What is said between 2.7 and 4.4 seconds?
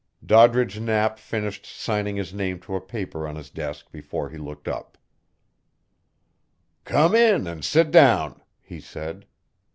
a paper on his desk before he